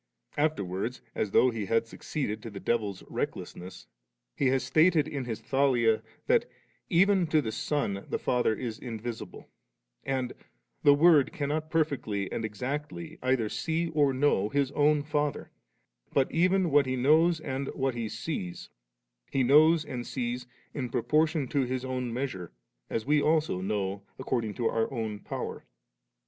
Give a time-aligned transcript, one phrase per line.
[0.35, 3.85] Afterwards, as though he had succeeded to the devil's recklessness,
[4.35, 6.49] he has stated in his Thalia, that'
[7.03, 9.47] even to the Son the Father is invisible,'
[10.03, 15.03] and * the Word cannot per fectly and exactly either see or know His own
[15.03, 15.51] Father;'
[16.11, 18.71] but even what He knows and what He sees,
[19.29, 22.51] He knows and sees * in proportion to His own measure,'
[22.89, 25.63] as we also know according to our own power.